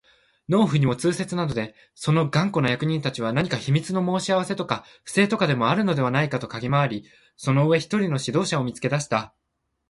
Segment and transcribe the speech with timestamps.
[0.49, 9.35] 農夫にも痛切なので、その頑固な役人たちは何か秘密の申し合せとか不正とかでもあるのではないかとかぎ廻り、その上、一人の指導者を見つけ出した